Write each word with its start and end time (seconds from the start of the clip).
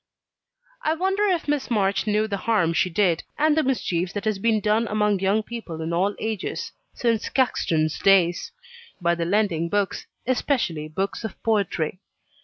I 0.81 0.95
wonder 0.95 1.21
if 1.27 1.47
Miss 1.47 1.69
March 1.69 2.07
knew 2.07 2.27
the 2.27 2.37
harm 2.49 2.73
she 2.73 2.89
did, 2.89 3.21
and 3.37 3.55
the 3.55 3.61
mischief 3.61 4.13
that 4.13 4.25
has 4.25 4.39
been 4.39 4.59
done 4.59 4.87
among 4.87 5.19
young 5.19 5.43
people 5.43 5.79
in 5.79 5.93
all 5.93 6.15
ages 6.17 6.71
(since 6.95 7.29
Caxton's 7.29 7.99
days), 7.99 8.51
by 8.99 9.13
the 9.13 9.25
lending 9.25 9.69
books, 9.69 10.07
especially 10.25 10.87
books 10.87 11.23
of 11.23 11.35
poetry. 11.43 11.99